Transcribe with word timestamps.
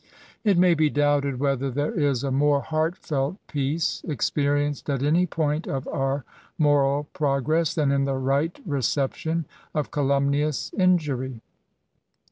It 0.43 0.57
may 0.57 0.73
be 0.73 0.89
doubted 0.89 1.39
whether 1.39 1.69
there 1.69 1.93
is 1.93 2.23
a 2.23 2.31
more 2.31 2.59
heartfelt 2.61 3.37
peace 3.45 4.01
experienced 4.07 4.89
at 4.89 5.03
any 5.03 5.27
point 5.27 5.67
of 5.67 5.87
our 5.89 6.25
moral 6.57 7.03
progress 7.13 7.75
than 7.75 7.91
in 7.91 8.05
the 8.05 8.15
right 8.17 8.59
reception 8.65 9.45
of 9.75 9.91
calumnious 9.91 10.73
injury. 10.75 11.39